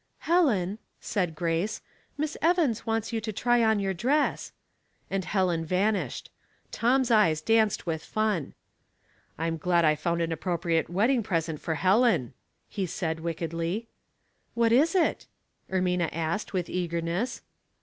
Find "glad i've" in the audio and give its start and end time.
9.57-9.99